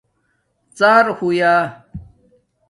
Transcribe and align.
ڎر 0.77 1.05
ہویݳ 1.17 1.53